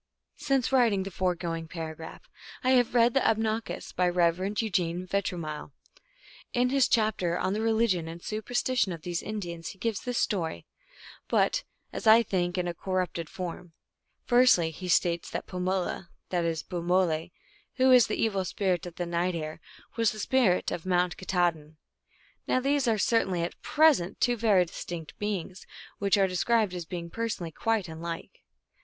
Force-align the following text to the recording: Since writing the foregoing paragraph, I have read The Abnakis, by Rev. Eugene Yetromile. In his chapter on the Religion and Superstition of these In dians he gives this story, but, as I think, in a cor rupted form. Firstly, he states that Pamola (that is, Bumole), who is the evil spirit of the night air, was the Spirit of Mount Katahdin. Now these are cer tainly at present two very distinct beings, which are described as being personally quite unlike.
Since 0.37 0.71
writing 0.71 1.03
the 1.03 1.11
foregoing 1.11 1.67
paragraph, 1.67 2.27
I 2.63 2.71
have 2.71 2.95
read 2.95 3.13
The 3.13 3.19
Abnakis, 3.23 3.91
by 3.95 4.09
Rev. 4.09 4.39
Eugene 4.59 5.05
Yetromile. 5.07 5.73
In 6.53 6.69
his 6.69 6.87
chapter 6.87 7.37
on 7.37 7.53
the 7.53 7.61
Religion 7.61 8.07
and 8.07 8.19
Superstition 8.19 8.93
of 8.93 9.03
these 9.03 9.21
In 9.21 9.39
dians 9.39 9.67
he 9.67 9.77
gives 9.77 9.99
this 9.99 10.17
story, 10.17 10.65
but, 11.27 11.63
as 11.93 12.07
I 12.07 12.23
think, 12.23 12.57
in 12.57 12.67
a 12.67 12.73
cor 12.73 12.97
rupted 13.05 13.29
form. 13.29 13.73
Firstly, 14.25 14.71
he 14.71 14.87
states 14.87 15.29
that 15.29 15.45
Pamola 15.45 16.09
(that 16.29 16.45
is, 16.45 16.63
Bumole), 16.63 17.31
who 17.75 17.91
is 17.91 18.07
the 18.07 18.19
evil 18.19 18.43
spirit 18.43 18.87
of 18.87 18.95
the 18.95 19.05
night 19.05 19.35
air, 19.35 19.59
was 19.97 20.13
the 20.13 20.17
Spirit 20.17 20.71
of 20.71 20.83
Mount 20.83 21.15
Katahdin. 21.15 21.77
Now 22.47 22.59
these 22.59 22.87
are 22.87 22.97
cer 22.97 23.23
tainly 23.23 23.45
at 23.45 23.61
present 23.61 24.19
two 24.19 24.35
very 24.35 24.65
distinct 24.65 25.19
beings, 25.19 25.67
which 25.99 26.17
are 26.17 26.25
described 26.27 26.73
as 26.73 26.85
being 26.85 27.11
personally 27.11 27.51
quite 27.51 27.87
unlike. 27.87 28.41